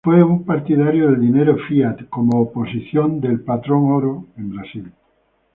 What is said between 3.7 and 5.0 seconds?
oro, en Brasil.